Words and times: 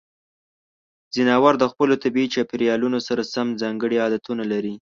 ځناور 1.15 1.53
د 1.59 1.63
خپلو 1.71 1.93
طبیعي 2.03 2.27
چاپیریالونو 2.35 2.99
سره 3.07 3.29
سم 3.33 3.47
ځانګړې 3.61 3.97
عادتونه 4.03 4.43
لري. 4.51 4.75